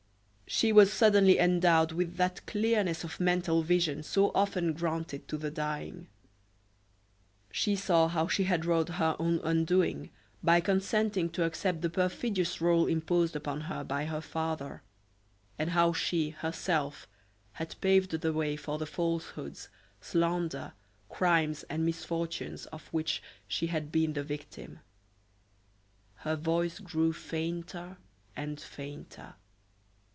[0.53, 5.49] She was suddenly endowed with that clearness of mental vision so often granted to the
[5.49, 6.07] dying.
[7.53, 10.09] She saw how she had wrought her own undoing
[10.43, 14.81] by consenting to accept the perfidious role imposed upon her by her father,
[15.57, 17.07] and how she, herself,
[17.53, 19.69] had paved the way for the falsehoods,
[20.01, 20.73] slander,
[21.07, 24.79] crimes and misfortunes of which she had been the victim.
[26.15, 27.95] Her voice grew fainter
[28.35, 29.35] and fainter.